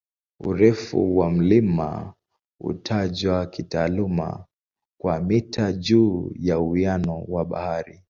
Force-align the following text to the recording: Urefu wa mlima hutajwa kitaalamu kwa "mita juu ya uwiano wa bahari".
Urefu 0.39 1.17
wa 1.17 1.31
mlima 1.31 2.13
hutajwa 2.61 3.45
kitaalamu 3.45 4.43
kwa 5.01 5.19
"mita 5.21 5.73
juu 5.73 6.31
ya 6.39 6.59
uwiano 6.59 7.23
wa 7.27 7.45
bahari". 7.45 7.99